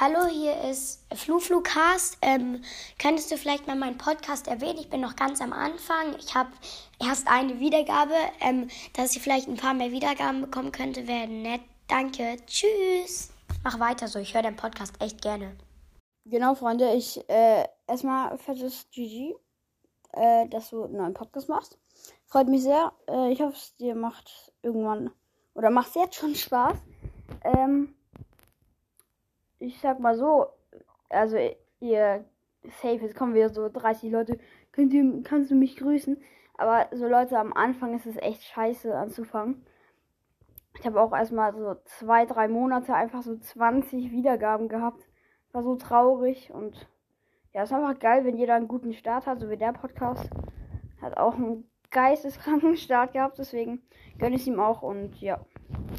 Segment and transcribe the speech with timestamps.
[0.00, 2.18] Hallo, hier ist FluFluCast.
[2.20, 2.64] Ähm,
[2.98, 4.80] könntest du vielleicht mal meinen Podcast erwähnen?
[4.80, 6.16] Ich bin noch ganz am Anfang.
[6.18, 6.50] Ich habe
[7.00, 8.14] erst eine Wiedergabe.
[8.40, 11.60] Ähm, dass ich vielleicht ein paar mehr Wiedergaben bekommen könnte, wäre nett.
[11.86, 12.38] Danke.
[12.44, 13.30] Tschüss.
[13.62, 14.18] Mach weiter so.
[14.18, 15.56] Ich höre deinen Podcast echt gerne.
[16.24, 16.92] Genau, Freunde.
[16.94, 19.36] Ich, äh, erstmal fettes GG,
[20.14, 21.78] äh, dass du einen neuen Podcast machst.
[22.26, 22.92] Freut mich sehr.
[23.08, 25.12] Äh, ich hoffe, es dir macht irgendwann
[25.54, 26.78] oder macht es jetzt schon Spaß.
[27.44, 27.94] Ähm,
[29.64, 30.46] ich sag mal so,
[31.08, 31.36] also
[31.80, 32.24] ihr
[32.62, 34.38] safe, jetzt kommen wieder so 30 Leute,
[34.72, 36.22] könnt ihr, kannst du mich grüßen?
[36.56, 39.66] Aber so Leute, am Anfang ist es echt scheiße anzufangen.
[40.78, 45.08] Ich habe auch erstmal so zwei, drei Monate einfach so 20 Wiedergaben gehabt.
[45.52, 46.88] War so traurig und
[47.52, 50.28] ja, ist einfach geil, wenn jeder einen guten Start hat, so wie der Podcast.
[51.00, 53.82] Hat auch einen geisteskranken Start gehabt, deswegen
[54.18, 55.44] gönne ich ihm auch und ja.